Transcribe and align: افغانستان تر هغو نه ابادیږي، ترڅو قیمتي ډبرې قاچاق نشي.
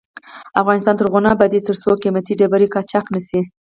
افغانستان 0.61 0.95
تر 0.97 1.05
هغو 1.07 1.19
نه 1.25 1.29
ابادیږي، 1.35 1.65
ترڅو 1.67 1.89
قیمتي 2.03 2.33
ډبرې 2.39 2.67
قاچاق 2.73 3.05
نشي. 3.13 3.41